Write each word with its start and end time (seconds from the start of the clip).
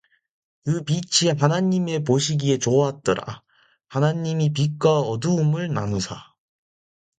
그 0.65 0.81
빛이 0.83 1.31
하나님의 1.39 2.03
보시기에 2.05 2.57
좋았더라 2.57 3.43
하나님이 3.89 4.51
빛과 4.51 5.01
어두움을 5.01 5.71
나누사 5.75 6.19